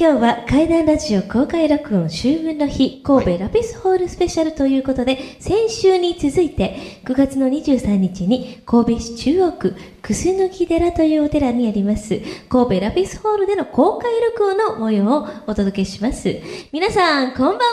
[0.00, 12.18] 今日は怪談ラジオ公開録音秋分の日神戸ラピスホールスペシャルということで、先週に続いて9月の23日に神戸市中央区楠木寺というお寺にあります
[12.48, 16.34] 神戸ラピスホールでの公開録音の模様をお届けします。
[16.72, 17.68] 皆さん、こんばん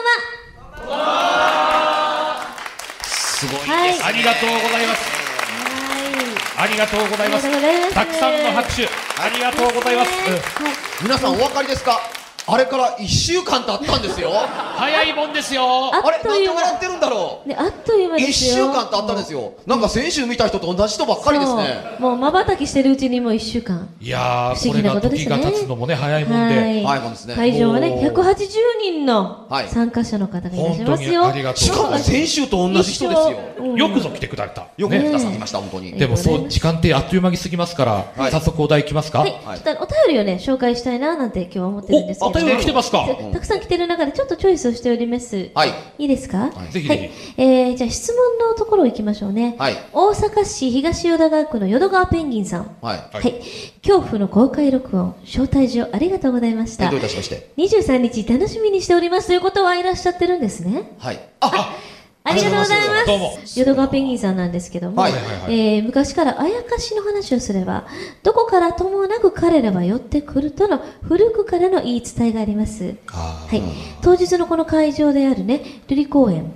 [0.90, 2.46] は。
[3.04, 4.02] すごいです、はい。
[4.04, 5.18] ありがとうございます。
[6.60, 7.48] ありがとうございます。
[7.48, 7.94] ありがとうございます。
[7.94, 8.86] たくさんの拍手。
[9.18, 10.12] ありがとうございます、
[11.02, 12.17] 皆さんお分かりですか？
[12.50, 14.32] あれから1週間経ったんですよ。
[14.32, 15.94] 早いもんですよ。
[15.94, 16.56] ああれなんでっという間。
[16.56, 17.50] 笑ってるんだろう。
[17.50, 18.68] ね、あっという間1ですよ。
[18.68, 19.54] 週間経ったんですよ。
[19.66, 21.98] なんか先週見た人と同じ人ばっかりですね。
[22.00, 22.18] もう。
[22.18, 23.90] 瞬きしてるうちにもう1週間。
[24.00, 25.36] いやー不思議なこれがことですね。
[25.36, 26.84] 時が経つのもね早いもんで、はい。
[26.84, 27.36] はいもうですね。
[27.36, 28.48] 会場はね、もう180
[28.82, 29.68] 人のはい。
[29.68, 31.10] 参加者の方がいらっしゃいますよ。
[31.10, 33.22] にありがとうしかも先週と同じ人です
[33.66, 33.76] よ。
[33.76, 35.92] よくぞ来てくれた、よくねくださいました本当に。
[35.92, 38.32] でもそう時間ってあっという間に過ぎますから、はい。
[38.32, 45.50] 早速お題いきますか、はい、お便りをね、紹介したいななんて今日は思ってるんですけど便り来てますかたくさん来てる中でちょっとチョイスをしております。
[45.54, 47.12] はいいいですか、ぜひぜはい。
[47.38, 49.56] えー、じゃあ質問のところ行きましょうね。
[49.58, 52.76] はい大阪市東淀川区の淀川ペンギンさん。
[52.82, 53.42] はいはい。
[53.82, 57.02] 恐怖の公開録音、招待状ありがとうございましたえどうい。
[57.02, 60.92] たしまして23日楽しみにしておりますということはいらっしゃってるんですね。
[61.00, 61.76] はいああ
[62.34, 63.06] りがとうございます。
[63.06, 67.88] どうも淀川ペンギンさんなんですけども、はいはいはいえー昔からあやかしの話をすれば、
[68.24, 72.96] どこからともなく彼らは寄ってくるとの古くからの言い伝えがあります。
[73.12, 73.62] あはい。
[74.02, 76.52] 当日のこの会場であるね、瑠璃公園。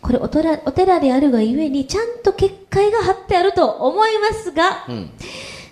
[0.00, 5.10] これお寺お寺であるがゆえにちゃんと結界が張ってあると思いますが、うん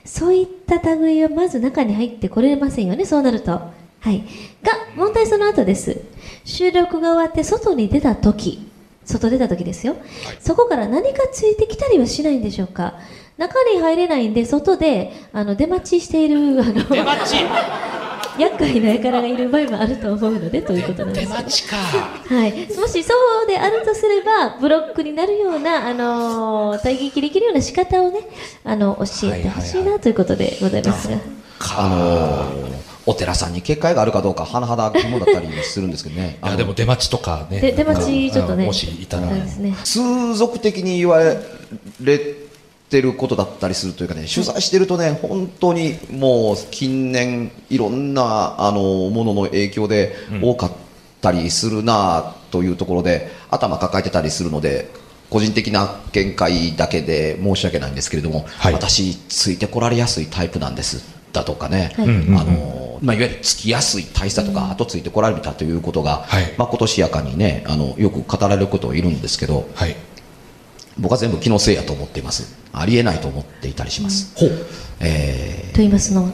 [0.06, 3.50] そういった類はまず中に入ってこれませんよね、そうなると。
[3.53, 3.72] は
[4.11, 4.25] い。
[4.62, 6.00] が、問題その後です。
[6.44, 8.70] 収録が終わって外に出た時、
[9.07, 9.97] 外出た時ですよ。
[10.41, 12.95] そこから何かついてきたりはしないんでしょうか？
[13.39, 17.37] 中に入れないんで、外で、あの、出待ちしている、あの、出待ち
[18.39, 21.28] 厄介な輩がいる場合もあると思うので、ということなんです。
[21.28, 28.21] 出待ちかはい、もしそうであるとすれば、ブロックになるような、あのー、対撃できるような仕方をね、
[28.65, 31.17] あの、教えてほしいはいはいなということでございますが。
[31.78, 32.75] あのーお
[33.16, 36.38] 寺さんに結界があるかどうか甚だ疑問だったりするんですけどね。
[36.43, 39.27] いやでも出待ちとかねで出待ちちょっとねもしいたら。
[39.27, 39.75] ね。
[39.84, 42.37] 通俗的に言われ
[42.91, 50.72] てることだったりするというかね取材してるとね本当にもう近年いろんなあのものの影響で多かっ
[51.21, 54.88] たりするなというところで、頭抱えてたりするので
[55.28, 58.72] 個人的な見解だけで申し訳ないんですけれども、はい。
[58.72, 61.05] 私ついてこられやすいタイプなんです
[61.37, 62.07] だとかね、はい。
[62.07, 66.55] うんうんあのまあ、いわゆるつきやすい体質だとか、後ついてこられたということが、はい。
[66.57, 69.95] まあ、今年やかにねあのよく語られることいるんですけど、はい。
[70.99, 72.57] 僕は全部気のせいやと思っています。
[72.73, 74.51] ありえないと思っていたりします、ほう。
[75.01, 76.33] えと言いますのは、ー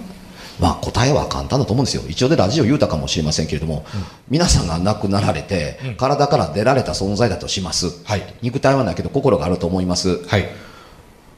[0.60, 2.04] まあ、答えは簡単だと思うんですよ。
[2.08, 3.84] 一応でラジオ言うたかもしれませんけれども、
[4.28, 5.94] 皆さんが亡くなられて、うん。
[5.96, 8.34] 体から出られた存在だとします、はい。
[8.42, 10.24] 肉体はないけど心があると思います。
[10.26, 10.48] はい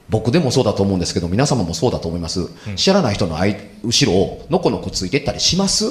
[0.09, 5.87] 僕でもそうだと思うんですけど皆様もそうだと思います、知らない人の間後ろをのこのこついていったりします？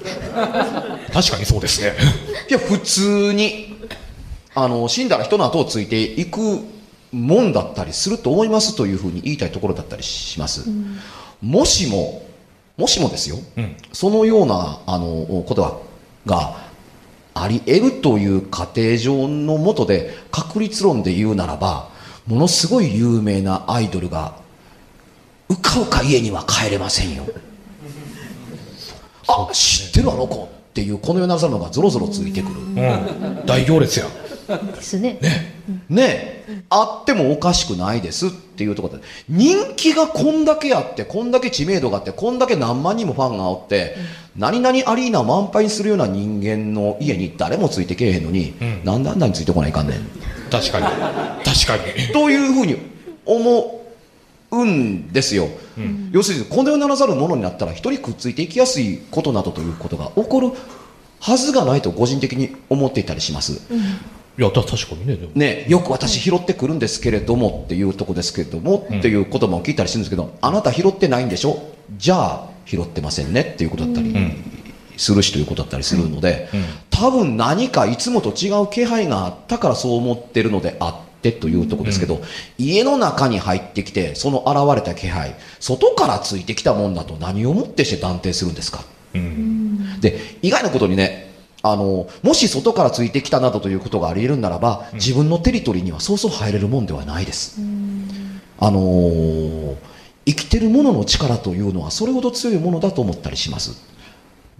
[1.12, 1.94] 確かにそうですね。
[2.48, 3.76] いや普通に
[4.54, 6.40] あの死んだら人の後をついていく
[7.12, 10.62] もんだったりすると思いますというふうに言いたいところだったりします、
[11.42, 12.22] もしも
[12.76, 13.76] もしもですよ、うん。
[13.92, 15.76] そのようなあのことが
[16.26, 16.56] が
[17.34, 21.88] あり得るという過程上のもとで確率論で言うならば
[22.30, 24.36] ものすごい有名なアイドルが
[25.48, 27.24] うかうか家には帰れませんよ。
[29.26, 30.60] あ知ってるあの子。
[30.70, 33.44] っていうこの世ならざるのがぞろぞろついてくる、うん。
[33.44, 34.06] 大行列や
[34.76, 35.18] ですね。
[35.88, 36.44] ね。
[36.48, 38.28] え、あってもおかしくないです。
[38.28, 43.96] っていうところで人気がこんだけあってこんだけ知名度があってこんだけ何万人もファンがおって、
[44.36, 48.84] 何々アリーナを満杯にするような人間の家に誰もついてけえへんのに、ん。
[48.84, 50.06] なんであんなについてこないかんねん
[50.50, 50.86] 確かに。
[51.44, 52.12] 確かに。
[52.12, 52.76] というふうに
[53.24, 53.80] 思
[54.50, 55.48] うんですよ、
[56.10, 60.50] 要するにこの世ならざるものになったら一人くっついていきやすいことなどということが起こる
[61.20, 71.72] はずがないと個人的に思っていたりします、いやた確かにねね、よく私拾ってくるんですけれどもっていうとこですけれども、っていう言葉を聞いたりするんですけどあなた拾ってないんでしょ？
[71.96, 74.44] じゃあ拾ってませんねっていうことだったりん。
[74.96, 76.64] するしということだったりするので、うん
[77.00, 82.20] 多分何かいつもと違う気配があったからそう思ってるのであってというところですけど、
[82.58, 88.84] 家の中に入ってきてその現れた気配外からついてきたもんだと何をもってして断定するんですか？
[89.14, 89.98] うん。
[90.00, 91.32] で意外なことにね
[91.62, 97.60] あのもし外からついてきたなどということがあり得るんならば、自分のテリトリーにはそうそう入れるもんではないです、
[98.58, 99.76] あのー
[100.26, 103.82] 生きてるものの力というのはそれほど強いものだと思ったりします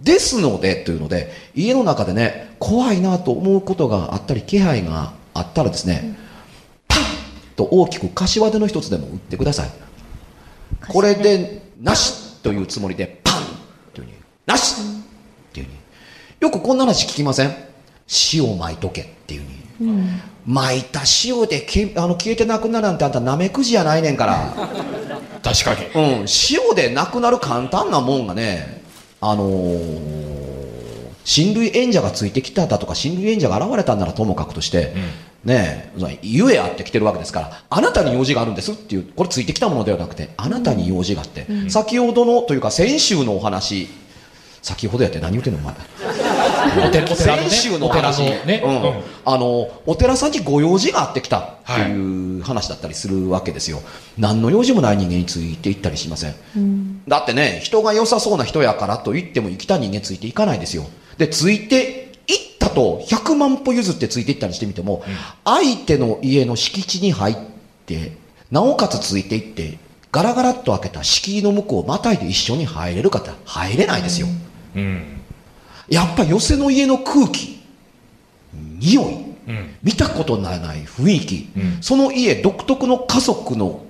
[0.03, 6.17] ですのでというので家の中でね怖いなと思うことがあったり気配があったらですね、
[6.87, 6.99] パン
[7.55, 9.69] と大きく柏手の一つでも打ってください。
[10.87, 13.43] これでなしというつもりでパン
[13.93, 15.77] というふうになしっていうふうに。
[16.39, 17.55] よくこんな話聞きません？
[18.33, 19.41] 塩巻いとけっていう
[19.77, 20.09] ふうに、
[20.45, 24.53] 巻いた塩でけあの消えてなくなるなんてあんたなめくじやないねんから。
[25.43, 25.85] 確かに。
[26.19, 28.80] うん、塩でなくなる簡単なもんがね、
[29.21, 30.51] あのー
[31.23, 34.93] 親類縁者がついてきただとか、親類縁者が現れたんならともかくとして、
[35.43, 43.87] ねえ、そのゆえあって来てるわけですから、あなたに用事があるんですっていう、これついてきたものではなくて、あなたに用事があって、先ほどのというか先週のお話、
[44.61, 45.75] 先ほどやって何言ってんのお前。
[47.15, 48.61] 先週のお寺話、のね。
[48.63, 48.81] うん。
[48.83, 49.03] うん。
[49.25, 53.81] あのお寺さんにご用事があってきたっていう話だったりするわけですよ、
[54.17, 60.85] 何の用事もない人間についていったりしません、だってね人が良さそうな人やからと言っても生きた人間ついていかないですよ。
[61.17, 65.03] でついていったと100万歩譲ってついていったりしてみても、
[65.43, 67.35] 相手の家の敷地に入っ
[67.85, 68.17] て
[68.51, 69.77] なおかつついていって
[70.11, 74.27] ガラガラっと開けた敷居の向こうをまたいで一緒に入れるかって入れないですよ、
[74.75, 75.21] うん。
[75.89, 77.61] やっぱ寄せの家の空気
[78.53, 79.05] 匂い。
[79.47, 79.75] うん。
[79.83, 81.77] 見たことのない雰囲気、うん。
[81.81, 83.85] その家独特の家族の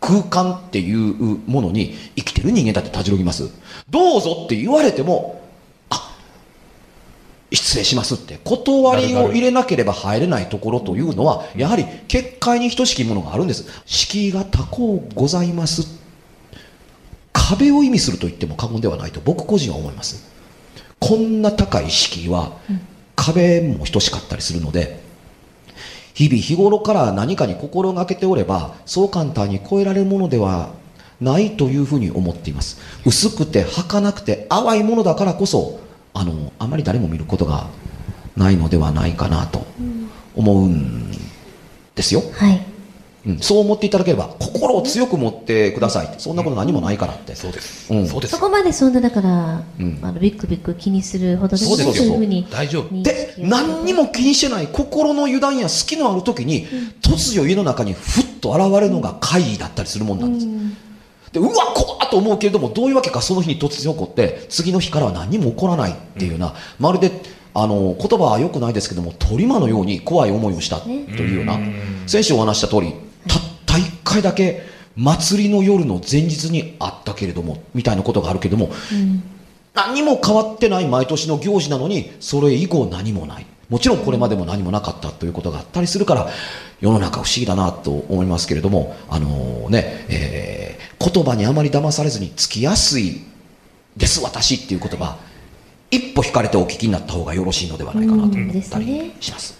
[0.00, 3.50] 空間っていうものに生きてる人間だってたじろぎます。
[3.88, 5.40] どうぞって言われても
[5.90, 6.16] あ
[7.52, 13.64] 失礼しますって断りを入れなければ入れないところというのはやはり結界に等しきものがあるんです。
[13.86, 16.01] 敷居が高うございます
[17.52, 20.30] 壁を意味すると言っても過言ではないと僕個人は思います。
[20.98, 22.52] こんな高い敷居は
[23.14, 25.00] 壁も等しかったりするので
[26.14, 30.70] 日々日頃から何かに心がけておればそう簡単に超えられるものでは
[31.20, 32.78] ないというふうに思っています。
[33.04, 35.80] 薄くて儚くて淡いものだからこそ
[36.14, 37.68] あのあまり誰も見ることが
[38.34, 39.66] ないのではないかなと
[40.34, 41.10] 思うん
[41.94, 42.71] ですよ、はい。
[43.24, 46.06] うん、そう思っていただければ心を強く持ってください。
[46.06, 47.92] ってそんなこと何もないからって、そうです。
[47.92, 48.06] うん。
[48.06, 48.40] そうですそ。
[48.40, 49.98] こまでそんなだから、うん。
[50.02, 51.94] あのビックビック気にするほどそうですよ。
[51.94, 52.88] そういうふうに大丈夫。
[52.88, 56.66] 認で何にも気にしてない心の油断や好きのある時に、
[57.00, 60.46] 突如家の中にふっと現れるのが怪異だったりするもんなんです、
[61.32, 67.10] でうわ怖っと思うけれどもどういうわけかその日に突然起こって次の日からは何にも起こらないっていうような、まるで
[67.54, 71.58] あの言葉は良くないですけども鳥間のように怖い思いをしたというような、
[72.06, 72.94] 先週お話しした通り
[73.72, 74.62] た一回だけ
[74.96, 78.70] 祭りの夜の前日にあったけれどもみたいなことがあるけれども、
[79.74, 83.46] 何も変わってない毎年の行事なのにそれ以降何もない。
[83.68, 86.28] もちろんこれまでも何もなかったということがあったりするから
[86.80, 90.62] 世の中不思議だなと思いますけれどもあのね、えー
[91.10, 93.22] 言葉にあまり騙されずにつきやすい
[93.96, 95.18] です私っていう言葉
[95.90, 99.58] 一歩引かれてお聞きになった方がよろしいのではないかなと思ったりします。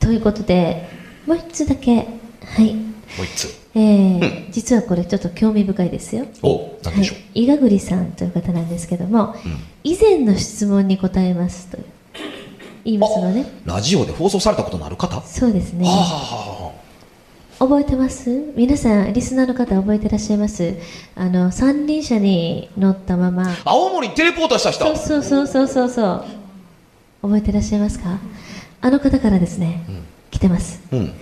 [0.00, 0.88] ということで
[1.26, 3.60] もう一つだけはいもう一つ。
[3.74, 6.26] えー実はこれちょっと興味深いですよ。
[6.42, 7.16] お、なんでしょう？
[7.16, 9.36] はい、伊賀栗さんという方なんですけども、
[9.84, 11.78] 以前の質問に答えますと
[12.84, 13.46] 言いますのね。
[13.64, 15.20] ラジオで放送されたことのある方？
[15.22, 15.86] そうですね。
[15.86, 16.72] あ
[17.60, 18.52] 覚えてます？
[18.56, 20.74] 皆さんリスナーの方覚えてらっしゃいます？
[21.14, 23.52] あの三輪車に乗ったまま。
[23.52, 24.84] あ青森にテレポートした人。
[24.84, 26.24] そうそうそうそうそうそう。
[27.22, 28.18] 覚えてらっしゃいますか？
[28.80, 29.84] あの方からですね、
[30.32, 30.80] 来てます。
[30.90, 31.12] うん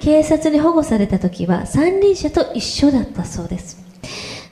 [0.00, 3.82] 警察に保護された時は三輪車と一緒だったそうです。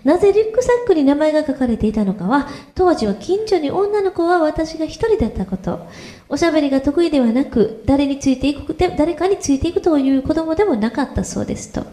[0.05, 5.87] なぜリュックサックに名前が書かれていたのかは当時は近所に女の子は私が一人だったこと。
[6.31, 11.85] おしゃべりが得意ではなく誰についていく誰かについていくという子供でもなかったそうですと。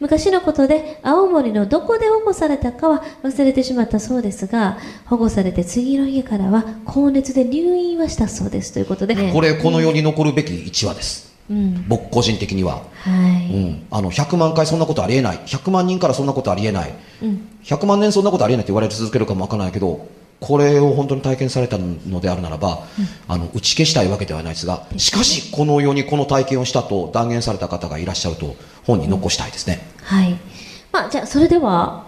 [0.00, 11.33] 昔のことで青森のどこで保護されたかは忘れてしまったそうですが保護されて次の家からは高熱で入院はしたそうですということで、これこの世に残るべき1話です。
[11.50, 11.88] うん。
[11.88, 12.82] 僕個人的には。
[13.04, 13.10] は
[13.50, 15.38] い、うん、あの100万回そんなことありえない。
[15.46, 16.94] 100万人からそんなことありえない。
[17.22, 17.48] うん。
[17.64, 20.06] 100万年そんなことありえないって言われ続けるかもわからないけど
[20.40, 22.80] これを本当に体験されたのであるならば、
[23.28, 30.36] あの打ち消したいわけではないですがしかしこの世にこの体験をしたと断言された方がいらっしゃると本に残したいですね、はい。
[30.92, 32.04] まあ、じゃあ、それでは、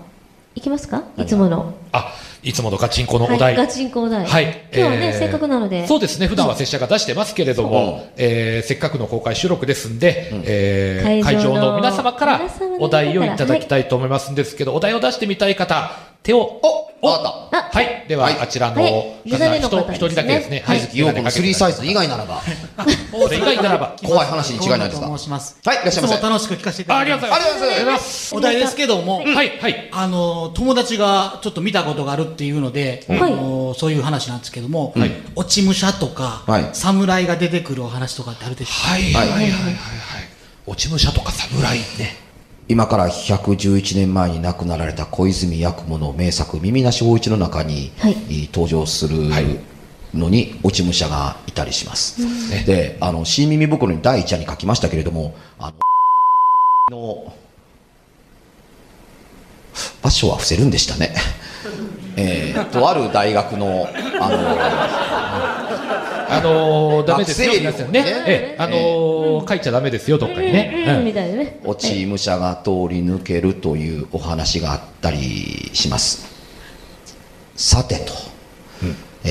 [0.55, 1.02] いきますか？
[1.16, 1.75] いつもの。
[1.93, 2.12] あ、
[2.46, 3.56] いつものガチンコのおはい、題。
[3.56, 4.24] ガチンコお題。
[4.24, 4.44] はい。
[4.72, 5.84] 今日はね、えーせっかくなので。
[5.88, 6.28] そうですね。
[6.28, 12.40] 普段は拙者が出してますけれども、うんえーせっかくの公開収録ですんで、えー会会場の皆様から
[12.78, 15.90] お題をいただきたいと思いますんですけど、お題を出してみたい方、
[16.26, 18.04] 手を、お、おわかあはい。
[18.09, 18.40] では、はい。
[18.40, 18.83] あちらの、
[19.25, 20.64] 一人だけですね。
[20.66, 20.75] た。
[20.75, 22.42] 水木陽子のスリーサイズ以外ならば。
[23.12, 23.95] それ以外ならば。
[24.04, 25.06] 怖い話に違いないですか？
[25.06, 25.56] 河本と申します。
[25.64, 26.18] はいいらっしゃいませ。
[26.18, 27.30] つも楽しく聞かせていたあありだきます。
[27.30, 27.68] がとうございます。
[27.68, 28.35] ありがとうございます。
[28.35, 29.88] お題ですけども、はい、はい。
[29.92, 33.04] あの、友達がちょっと見たことがあるっていうので、
[33.78, 35.12] そういう話なんですけども、はい。
[35.37, 36.68] 落ち武者とか、はい。
[36.73, 39.52] 侍が出てくるお話とかってあるでしょはい、はい、はい、はい、はい。
[40.66, 42.25] 落ち武者とか侍ね。
[42.68, 48.16] 今から111年前に亡くなられた小泉八雲の名作「耳なし大一」の中に、はい。
[48.28, 49.30] えー登場する
[50.14, 52.16] のに落ち武者がいたりします、
[52.64, 55.73] であの新耳袋に第一話に書きましたけれどもあ
[56.90, 57.35] のの
[60.02, 61.14] 場所は伏せるんでしたね。
[62.16, 63.88] えーとある大学の
[64.20, 64.30] あ
[66.28, 68.02] あのー、ダメですよ、皆さんね。
[68.02, 68.54] ねえ。
[68.54, 71.02] え、あのー、書いちゃダメですよ、どっかにね。
[71.04, 71.61] みたいなね。
[71.62, 76.26] の落ち武者が通り抜けるというお話があったりします。
[77.54, 78.12] さてと、
[79.25, 79.28] え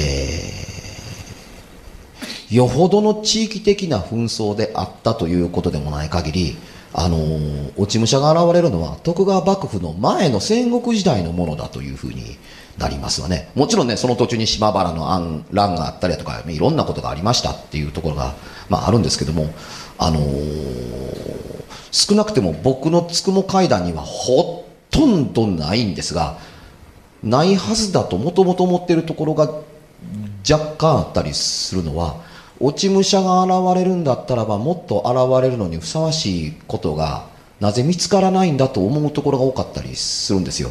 [0.72, 0.76] ー
[2.52, 6.58] よほどの地域的な紛争であったということでもない限り、
[6.98, 7.18] あの
[7.76, 12.38] 落ち武者が現れるのは徳川幕府の前の戦国時代のものだというふうに
[12.78, 13.50] なりますわね。
[13.54, 18.34] もちろんね、その途中に島原の案乱があったりだとか、いろんなことがありましたっていうところが、
[18.70, 19.54] まああるんですけども、
[19.98, 21.36] あのー
[21.96, 26.38] 少なくても僕のつくも階段にはほとんどないんですが、
[27.24, 29.50] ないはずだともともと思っているところが
[30.50, 32.18] 若干あったりするのは
[32.60, 37.28] 落ち武者が現れるんだったらばもっと現れるのにふさわしいことが
[37.60, 40.70] なぜ見つからないんだと思うところが多かったりするんですよ。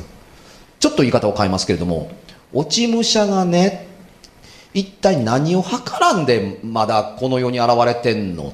[0.81, 2.11] ちょっと言い方を変えますけれども
[2.53, 3.87] 落ち武者がね
[4.75, 8.53] 一体何を図らんでまだこの世に現れてんの？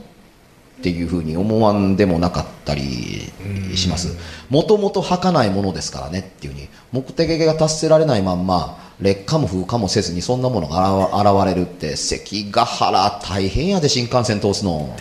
[0.80, 3.30] っていうふうに思わんでもなかったり
[3.74, 4.16] します。
[4.48, 14.96] もともと儚いものですからねっていうふうに目的が達せられないまんま劣化も風化もせずにそんなものが現れるって関ヶ原大変やで新幹線通すの。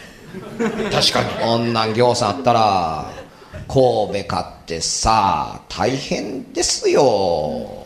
[0.91, 1.29] 確かに。
[1.41, 3.11] こんなん行さんあったら
[3.69, 7.78] 神戸かってさ大変ですよ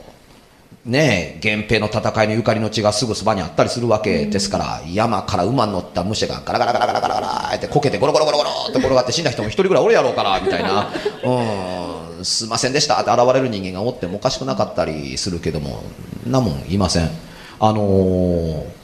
[0.85, 10.89] ねえ源平の戦いのゆかりの地がすぐそばにあったりするわけですから、山から馬に乗った武者がガラガラガラガラガラガラってこけてゴロゴロゴロゴロって転がって死んだ人も一人ぐらいおるやろうからみたいな。
[11.23, 12.25] うん。
[12.25, 13.01] すいませんでした。
[13.01, 15.83] って現れる人間がおってもおかしくなかったりするけども
[16.27, 17.09] んなもんいません。
[17.59, 18.83] あのー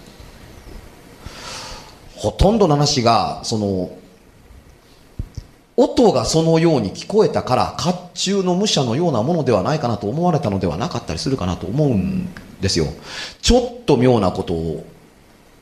[2.19, 3.89] ほとんどの話がその
[5.81, 12.27] 音がそのように聞こえたから甲冑の武者のようなものではないかなと思われたのではなかったりするかなと思うん
[12.59, 12.87] ですよ。
[13.41, 14.85] ちょっと妙なことを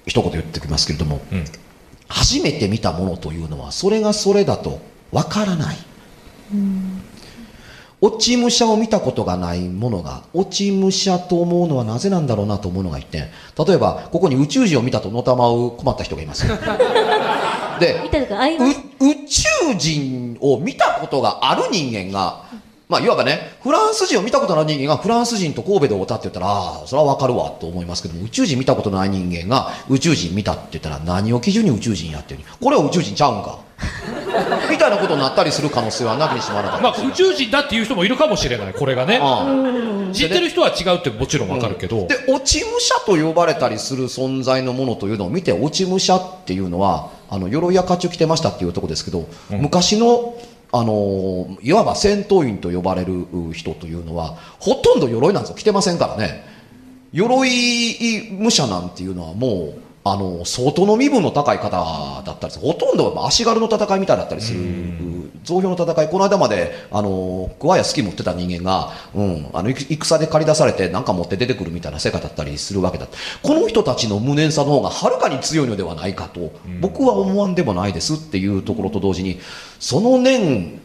[0.08, 1.46] 一言言ってきますけれども、うん
[2.10, 4.80] 初めて見たものというのはそれがそれだと
[5.12, 5.78] わからない。
[6.54, 7.02] うん
[8.00, 13.28] 落ち武者を見たことがないものが落ち武者と思うのはなぜなんだろうなと思うのが一点。
[13.58, 16.48] 例えばここに宇宙人を見たとのたまう困った人がいます。
[17.80, 18.00] で。
[19.00, 22.46] 宇宙人を見たことがある人間が、
[22.90, 33.60] まあ、いわばね、フランス人を見たことのある人間がフランス人と神戸で会ったって言ったら、ああ、それはわかるわと思いますけども、宇宙人見たことのない人間が宇宙人見たって言ったら何を基準に宇宙人やってるこれは宇宙人ちゃうんか？
[34.72, 39.20] みたいなことになったりする可能性はなきにしもあらなかまあ、ったり宇宙人だっていう人もいるかもしれない、これがね。
[39.22, 42.08] ああ知ってる人は違うってもちろんわかるけど。
[42.08, 50.36] で落ち武者と呼ばれたりする存在のものというのを見て落ち武者っていうのはあの鎧や甲冑着てましたっていうところですけど、昔の
[50.72, 56.44] あのいわば戦闘員と呼ばれる人というのはほとんど鎧なんですよ着てませんからね。
[57.14, 62.68] 鎧武者なんていうのはもうあの相当の身分の高い方だったりする。
[62.68, 64.60] ほとんどは足軽の戦いみたいだったりする
[65.48, 73.08] 増票の戦いこの間まであの桑や好き持ってた人間が、うん、あの戦で駆り出されて何か持って出てくるみたいな世界だったりするわけだ。
[73.42, 76.52] この人たちの無念さの方がはるかに強いのではないかと、
[76.82, 79.40] 僕は思わんでもないですっていうところと同時に
[79.80, 80.82] その念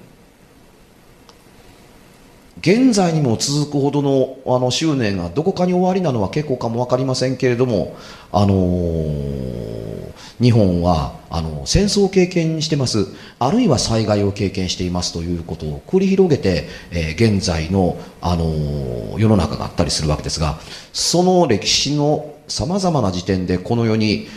[2.62, 7.96] 現在にも続くほどのあの執念がどこかに終わりなのは結構かも分かりませんけれども、
[8.30, 9.92] あのー
[10.40, 13.06] 日本はあの戦争を経験してます。
[13.38, 20.60] あるいは災害を経験していますということを繰り広げて、えー現在の、あのー世の中があったりするわけですが
[20.92, 24.28] その歴史のさまざまな時点でこの世に、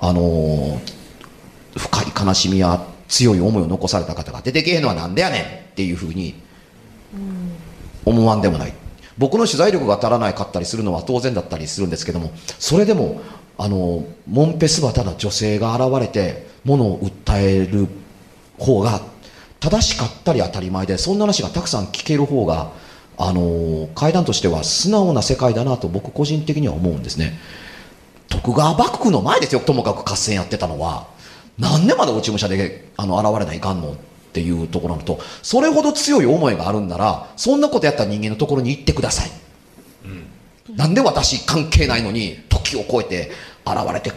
[0.00, 0.80] あの
[1.76, 6.47] 深い悲しみや強い思いを残された方が出てけえのはなんでやねんっていうふうに
[8.08, 8.72] 思わんでもない。
[9.18, 13.20] 僕の取材力が足らないかったりするのは当然だったりするんですけどもそれでも
[13.58, 17.88] あのモンペ姿の女性が現れて物を訴える
[18.58, 19.00] 方が
[19.58, 22.70] 正しかったり当たり前でそんな話がたくさん聞ける方が
[23.16, 27.36] あのー階段としては素直な世界だなと僕個人的には思うんですね。
[28.28, 31.08] 徳川幕府の前ですよともかく合戦やってたのは。
[31.58, 33.96] なんでまだ落ち武者であの現れないかんの。
[34.38, 39.30] っていうところなのとそれほど強い思いがあるんならそんなことやった人間のところに行ってください、
[40.76, 43.32] なんで私関係ないのに時を超えて
[43.66, 44.12] 現れて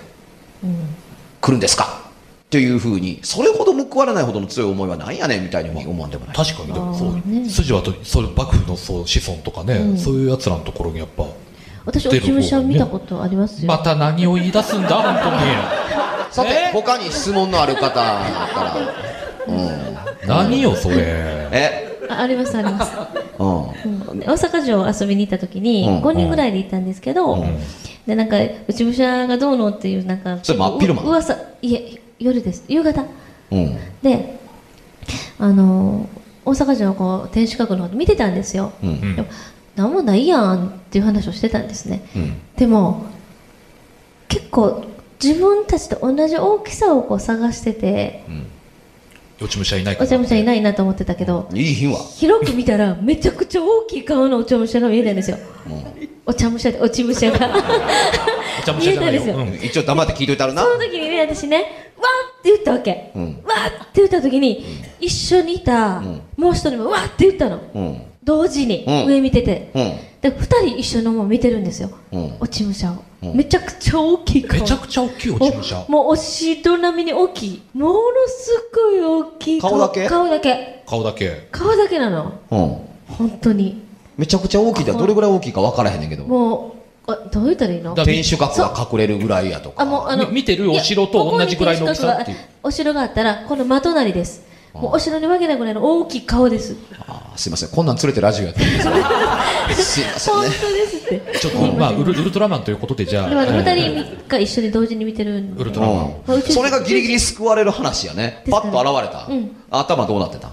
[1.42, 2.02] くるんですか？
[2.46, 6.36] っていうふうにそれほど報われないほどの強い思いはないやねんみたいに思わんでもない。
[6.36, 6.74] 確かに。
[6.74, 7.16] でもそう。
[7.26, 7.50] ね。
[7.50, 11.26] 筋はとそういう幕府のそう子孫とかね、そういうやつらのところにやっぱ
[11.86, 15.16] 私落ち武者見たことありますよ、また何を言い出すんだ本
[16.32, 18.78] さて、え他に質問のある方だったら、
[19.48, 20.96] うん、何よそれ。
[20.98, 22.92] え、あありますあります、
[23.40, 26.02] うん、大阪城遊びに行った時にうん。
[26.02, 27.60] 5人ぐらいで行ったんですけど、うん。
[28.06, 32.66] でなんか内武者がどうのっていうなんかそれ真っ昼間う噂いえ夜です。
[32.68, 33.06] 夕方。
[33.52, 34.40] うん、で
[35.38, 36.10] あの
[36.46, 39.28] 大阪城のこう天守閣の方見てたんですよ、うん、でも
[39.76, 42.04] 何もないやんっていう話をしてたんですね。
[42.16, 43.06] うん、でも
[44.28, 44.86] 結構
[45.24, 48.24] 自分たちと同じ大きさをこう探してて
[49.42, 55.38] 落ち武者いないかおら茶武者いないなと思ってたけどいい品は、広く見たらめちゃくちゃ大きい顔のお茶武者が見えたんですよ。
[56.26, 57.38] お茶武者でおち武者が。
[58.62, 59.54] お茶武者じゃないよ、見えたんうん。
[59.56, 60.62] 一応黙って聞いといたらな。
[60.62, 63.24] そ、の時にね私ねわーって言ったわけ、うん。
[63.44, 64.66] わーって言った時に、
[65.00, 66.22] 一緒にいた、ん。
[66.38, 67.60] もう一人もわーって言ったの。
[67.74, 69.06] うん、同時に、うん。
[69.08, 72.38] 上見てて、うん、で二人一緒のもん見てるんですよ、うん。
[72.40, 73.36] 落ち武者を、うん。
[73.36, 74.60] めちゃくちゃ大きい顔。
[74.60, 75.86] めちゃくちゃ大きい落ち武者。
[75.88, 77.62] もうお城並みに大きい。
[77.74, 79.78] ものすごい大きい顔。
[79.80, 80.08] だけ？
[80.08, 80.84] 顔だけ。
[80.86, 81.48] 顔だけ。
[81.52, 82.40] 顔だけなの。
[82.52, 82.60] うん、
[83.08, 83.82] 本当に。
[84.18, 84.94] めちゃくちゃ大きいだ。
[84.94, 86.76] どれぐらい大きいか分からへんねんけど、も
[87.08, 87.96] うあどう言ったらいいの？
[87.96, 92.38] だ天守閣が隠れるぐらいやとか、あもうあのみ見てるお城と同じぐらいの大きさっていう。
[92.62, 96.76] お城があったらこの真隣ですもうお城に分けないぐらいの大きい顔です。
[97.08, 98.94] あーすいません、こんなん連れてラジオやってるんですよ
[99.76, 100.34] すいません。
[100.34, 101.40] 本ね、当ですって。
[101.40, 103.30] ちょっとまあウルウルトラマンということでじゃあ。
[103.30, 105.62] で二人が一緒に同時に見てるんで。
[105.62, 106.14] ウルトラマン。
[106.50, 109.52] それがギリギリ救われる話やね、パッと現れた、うん。
[109.70, 110.50] 頭どうなってた？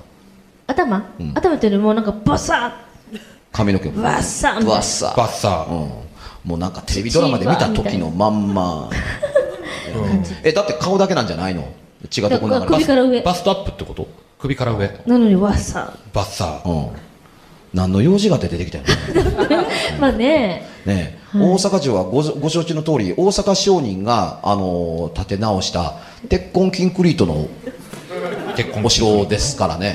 [0.66, 1.02] 頭、
[1.34, 2.72] 頭っていうよりもなんかバサ
[3.52, 5.78] 髪の毛ッバッサッバッサバッサー、うん、
[6.44, 8.90] もうなんかテレビドラマで見た時のまんま、
[10.44, 11.64] えだって顔だけなんじゃないの？
[12.10, 13.22] 血がどこに流れ首から上。
[13.22, 14.06] バストアップってこと？
[14.38, 14.88] 首から上。
[15.06, 16.70] なのにバッサバッサー。
[16.70, 16.96] うん。
[17.74, 20.66] 何の用事が出てきたよねッまあね。
[20.86, 25.96] ねえ、大阪城はごご承知の通り大阪商人が、あのー建て直した
[26.30, 27.46] 鉄痕キンクリートの
[28.56, 29.94] 結婚お城ですからね、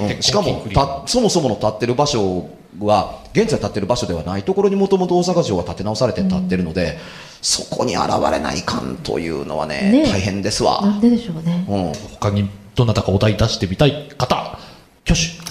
[0.00, 0.22] うん。
[0.22, 2.48] しかもたそもそもの建ってる場所
[2.80, 6.98] は現在建ってる場所ではないところにもともと大阪城は建て直されて建ってるので、
[7.42, 10.12] そこに現れないかんというのはねねえ。
[10.12, 11.66] 大変ですわ、なんででしょうね。
[11.68, 14.58] うん、他にどなたかお題出してみたい方
[15.04, 15.42] 挙手。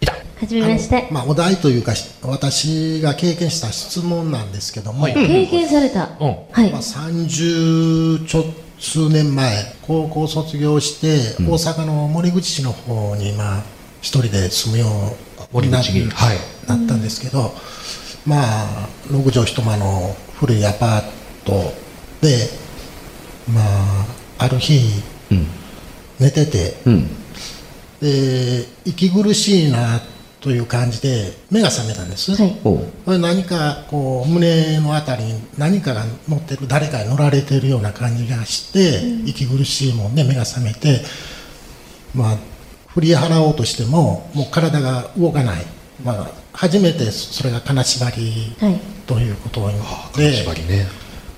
[0.00, 0.12] いた。
[0.12, 1.08] はじめまして。
[1.10, 5.14] まあ、お題というかし私が経験した質問なんですけども、はい。
[5.14, 6.10] 経験された。
[6.20, 6.36] うん。
[6.50, 6.70] はい。
[6.70, 8.44] まあ、30ちょ
[8.78, 13.62] 数年前高校卒業して、大阪の森口市の方にまあ
[14.00, 14.86] 一人で住むよ
[15.33, 16.10] う森口に。
[16.10, 16.38] はい。
[16.66, 17.54] なったんですけど、
[18.26, 21.02] まあ6畳一間の古いアパー
[21.44, 21.74] ト
[22.20, 22.48] で
[23.52, 24.06] まあ
[24.38, 24.80] ある日、
[26.18, 27.08] 寝てて、うん。
[28.00, 30.00] で息苦しいな
[30.40, 33.18] という感じで目が覚めたんです、はい。
[33.18, 41.02] 何かこう胸のあたりに何かが乗ってる誰かに乗られてるような感じがして、息苦しいもんで目が覚めて
[42.14, 42.38] まあ
[42.94, 45.66] 振り払おうとしてももう体が動かない、
[46.02, 48.80] まあ、初めてそれが金縛りはい。
[49.06, 49.74] ということで。
[50.14, 50.86] 金縛りね。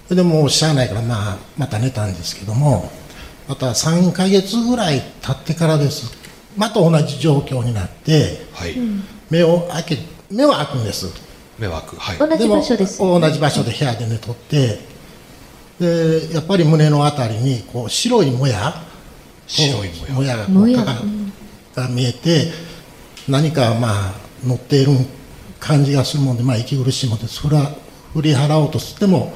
[0.09, 2.93] でもうしゃあないから、まあ、また寝たんですけども
[3.49, 6.15] また3ヶ月ぐらい経ってからです。
[6.57, 8.77] また同じ状況になってはい、
[9.31, 9.99] 目を開け
[10.31, 11.07] 目は開くんです。
[11.59, 12.19] 迷惑はい。
[12.19, 14.79] 同じ場所ですも同じ場所で部屋で寝とって
[15.81, 18.75] でやっぱり胸のあたりにこう白いもや。
[19.47, 20.47] 白いもや。
[20.49, 21.03] もやがかか
[21.77, 22.51] が見えて
[23.29, 24.93] 何かまあ乗っている
[25.61, 27.75] 感じがするもんで、まあ、息苦しいもんでそれは
[28.15, 29.35] 振り払おうとしても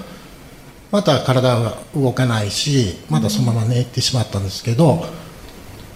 [0.90, 5.04] また体が動かないしまたそのまま寝てしまったんですけど、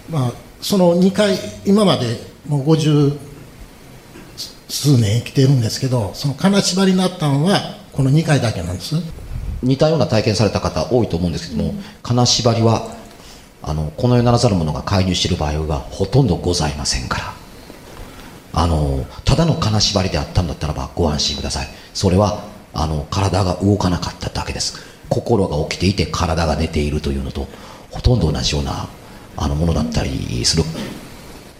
[0.09, 0.31] まあ、
[0.61, 3.17] その2回今までもう50
[4.67, 8.95] 数年生きてるんですけどその金縛りになったのはこの2回だけなんです。
[9.63, 12.87] 似たような体験された方多いと思うんですけども、金縛りは
[13.67, 17.33] あのこの世ならざる者が介入している場合がほとんどございませんから。
[18.57, 21.67] あのただの金縛りであったんだったらばご安心ください。
[21.93, 24.79] それはあの体が動かなかっただけです。
[25.09, 27.47] 心が起きていて体が寝ているというのと
[27.91, 28.87] ほとんど同じような
[29.35, 30.63] あのものだったりする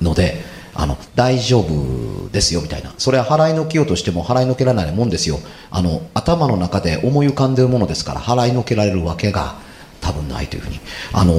[0.02, 0.41] ので
[0.74, 2.94] あの大丈夫ですよみたいな。
[2.98, 5.39] それは払いのけようとしても払いのけられないもんですよ。
[5.72, 9.56] あの頭の中で思い浮かんでるものですから払いのけられるわけが
[10.00, 10.80] 多分ないというふうに。
[11.12, 11.34] あの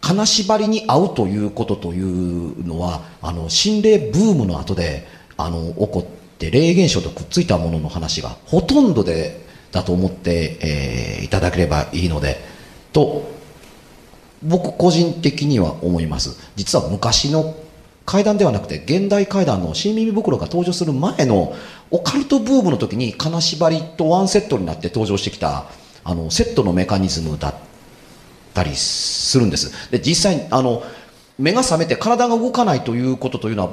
[0.00, 12.38] 金縛りに合うということというのはあの心霊ブームの後であの起こって霊現象とくっついたものの話がほとんどでだと思って、えーいただければいいので
[12.92, 13.30] と
[14.42, 16.50] 僕個人的には思います。
[16.56, 17.54] 実は昔の
[18.06, 21.54] 怪談ではなくて現代怪談の新耳袋が登場する前の
[21.92, 25.66] オカルトブームの時に金縛りとワンセットになって登場してきた
[26.02, 27.69] あのセットのメカニズムだった
[28.52, 29.90] たりするんです。
[29.90, 30.82] で実際あの
[31.38, 33.72] 目が覚めて体が動かないということというのはっ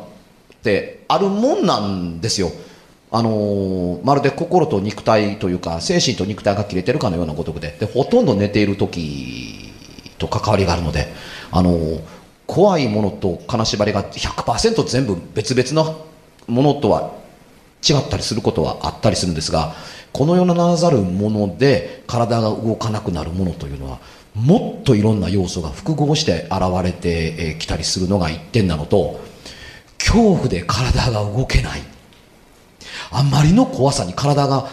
[0.64, 2.52] てあるもんなんですよ。
[3.10, 7.76] あのーまるで心と肉体というか精神と肉体が切れてるかのようなごとくで。
[7.80, 9.74] でほとんど寝ている時
[10.18, 11.08] と関わりがあるので、
[11.52, 12.02] あのー
[12.48, 16.06] 怖いものと金縛りが100%全部別々の
[16.48, 17.12] ものとは
[17.88, 19.74] 違ったりすることはあったりするんですが
[20.14, 24.00] この世のならざるもので体が動かなくなるものというのは
[24.38, 29.20] もっといろんな要素が複合して現れてきたりするのが一点なのと
[29.98, 31.82] 恐怖で体が動けない。
[33.12, 34.68] あんまりの怖さに体が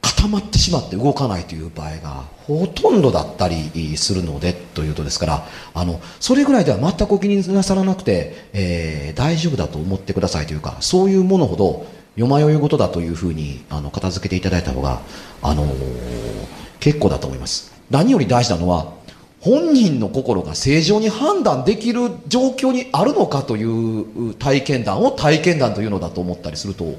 [0.00, 15.02] 固まってしまって動かないという場合がほとんどだったりするのでというとですからあのそれぐらいでは全くお気になさらなくて、えー大丈夫だと思ってくださいというかそういうものほどよまよい事だというふうにあの片付けていただいた方が、
[15.42, 17.71] あのー結構だと思います。
[17.92, 18.94] 何より大事なのは
[19.40, 26.94] 本人の心が正常に判断できる状況にあるのかという体験談を体験談というのだと思ったりすると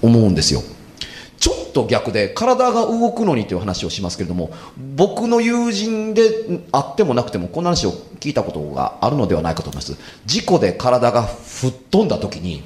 [0.00, 0.62] 思うんですよ。
[1.38, 4.50] ちょっと逆で体が動くのにという話をしますけれども
[4.96, 6.22] 僕の友人で
[6.72, 9.94] あってもなくてもこんな話を聞いたことがあるのではないかと思います。
[10.24, 12.62] 事故で体が吹っ飛んだ時に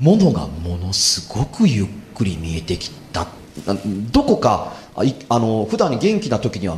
[0.00, 3.45] 物がものすごくゆっくり見えてきたな
[4.12, 4.72] どこか
[5.28, 6.76] あの普段元気な時には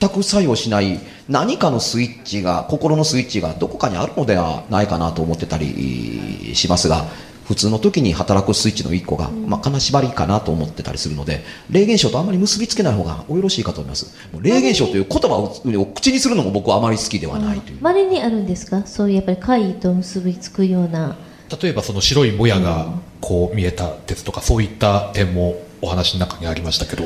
[0.00, 7.06] 全く作用しない何かのスイッチが心のスイッチがどこかにあるのではないかなと思ってたりしますが
[7.44, 18.84] 普通の時に働くスイッチの1個が、まあ、金縛りかなと思ってたりするので霊現象とあまり結びつけない方がおよろしいかと思います霊現象という言葉を口にするのも僕はあまり好きではないという、まれにあるんですか？
[18.84, 21.16] そういうやっぱり怪異と結びつくような。
[21.62, 22.88] 例えばその白いもやが
[23.20, 27.04] こう見えたですとかそういった点もお話の中にありましたけど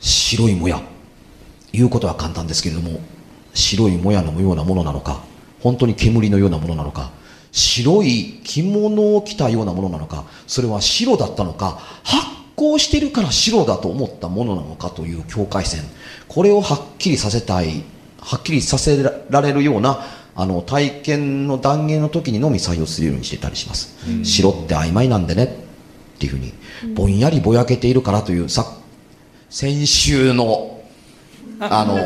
[0.00, 0.80] 白いもや。
[1.72, 3.00] 言うことは簡単ですけれども
[3.54, 5.22] 白いもやのようなものなのか
[5.60, 7.10] 本当に煙のようなものなのか
[7.52, 15.82] 白い着物を着たようなものなのかそれは白だったのか発光しているから白だと思ったものなのかという境界線。
[16.26, 17.84] これをはっきりさせたい
[18.20, 25.67] はっきりさせられるようなあの体験の断言の時にのみ採用するようにしてたりします、白って曖昧なんでね
[26.18, 26.52] っていうふうに
[26.94, 28.66] ぼんやりぼやけているからというさ
[29.48, 30.80] 先週の
[31.60, 31.96] あの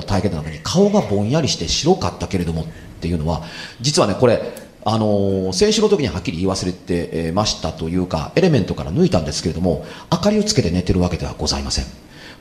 [0.00, 2.64] ー 体験の中に顔がぼんやりして白かったけれどもっ
[3.00, 3.42] ていうのは
[3.82, 4.40] 実はねこれ
[4.84, 11.84] あのー先週の時にはっきり言い忘れてえーましたというかエレメントから抜いたんですけれども明かりをつけて寝てるわけではございません。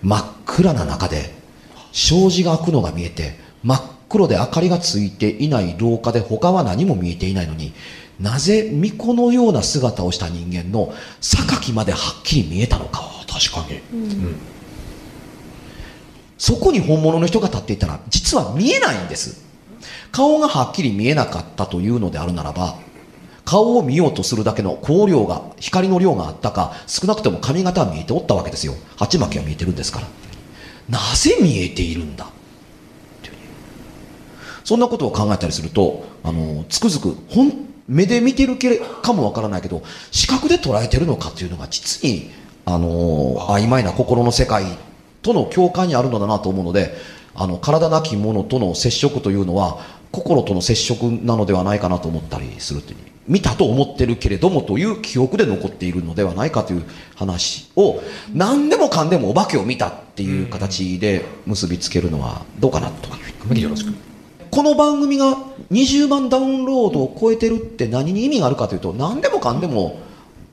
[0.02, 1.34] 真っ暗な中で
[1.92, 7.74] 障子が開くのが見えて真っ黒で明かりがついていない廊下で他は何も見えていないのに
[8.22, 13.10] なぜ巫女のような姿をした人間の榊まではっきり見えたのか。
[13.28, 13.80] 確かに、
[16.38, 19.42] そこに本物の人が立っていたら実は見えないんです。
[20.12, 22.78] 顔がはっきり見えなかったというのであるならば
[23.46, 28.76] 顔を見ようとするだけの光量が光の量があったか少なくとも髪型は見えておったわけですよ。
[28.98, 30.08] 鉢巻きは見えてるんですから。
[30.90, 32.26] なぜ見えているんだ？
[32.26, 32.28] っ
[33.22, 33.34] ていう。
[33.34, 33.40] ね
[34.66, 42.32] そんなことを考えたりするとあのつくづくほん目で見てるけかもわからないけど視覚で捉えてるのかというのが実に
[42.66, 44.64] あの曖昧な心の世界
[45.22, 46.96] との境界にあるのだなと思うので
[47.36, 49.80] あの体なきものとの接触というのは
[50.12, 53.00] 心との接触なのではないかなと思ったりするっていう。
[53.28, 56.84] 見たと思ってるけれどもという記憶で残っているのではないかという
[57.16, 58.02] 話を
[58.34, 63.10] 何でもかんでもお化けを見たっていう形で結びつけるのはどうかなと。
[63.16, 63.62] いうふうに
[64.52, 65.38] この番組が
[65.72, 70.00] 20万ダウンロードを超えてるって何に意味があるかというと何でもかんでも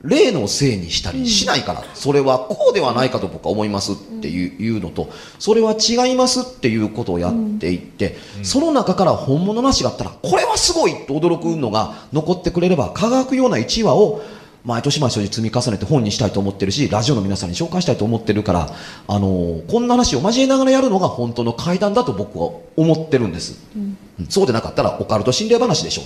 [0.01, 5.09] 例のせいにしたりしないから、それはこうではないかと僕は思いますっていうのと
[5.39, 14.21] それは違いますっていうことをやっていって、その中から本物なしがあったらこれはすごいと驚くのが残ってくれれば科学用な1話を
[14.63, 18.69] 毎年毎年積み重ねて本にしたいと思ってるし、ラジオの皆さんに紹介したいと思ってるから、
[19.07, 23.67] あのこんな話を交えながらやるのが本当の怪談だと僕は思ってるんです。
[23.75, 23.97] うん
[24.29, 26.01] そうでなかったらオカルト心霊話でしょ。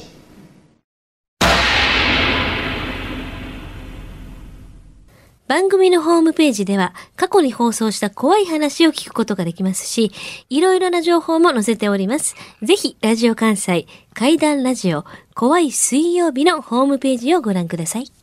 [5.48, 10.12] 番組のホームページでは過去に放送した怖い話を聞くことができますし、
[10.50, 12.36] いろいろな情報も載せております。
[12.64, 18.23] ぜひ、ラジオ関西怪談ラジオ怖い水曜日のホームページをご覧ください。